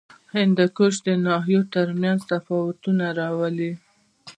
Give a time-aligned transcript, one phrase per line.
[0.35, 3.71] هندوکش د ناحیو ترمنځ تفاوتونه راولي.